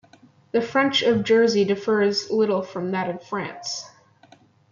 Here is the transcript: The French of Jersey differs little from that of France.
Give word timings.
The 0.51 0.63
French 0.63 1.03
of 1.03 1.23
Jersey 1.23 1.63
differs 1.63 2.31
little 2.31 2.63
from 2.63 2.89
that 2.89 3.07
of 3.07 3.21
France. 3.23 3.87